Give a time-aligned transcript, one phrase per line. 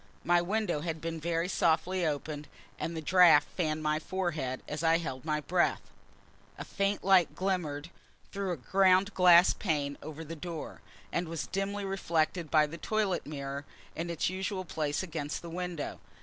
[0.23, 2.47] My window had been very softly opened,
[2.79, 5.83] and the draught fanned my forehead as I held my breath.
[6.57, 7.91] A faint light glimmered
[8.31, 13.27] through a ground glass pane over the door; and was dimly reflected by the toilet
[13.27, 13.63] mirror,
[13.95, 15.99] in its usual place against the window.